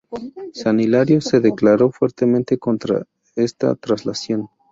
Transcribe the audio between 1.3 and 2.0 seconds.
declaró